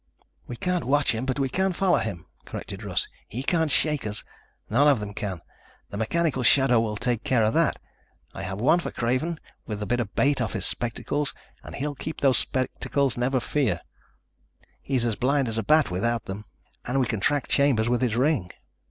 [0.47, 3.07] "We can't watch him, but we can follow him," corrected Russ.
[3.27, 4.23] "He can't shake us.
[4.67, 5.41] None of them can.
[5.91, 7.77] The mechanical shadow will take care of that.
[8.33, 11.93] I have one for Craven with a bit of 'bait' off his spectacles and he'll
[11.93, 13.79] keep those spectacles, never fear.
[14.81, 16.45] He's blind as a bat without them.
[16.83, 18.49] And we can track Chambers with his ring."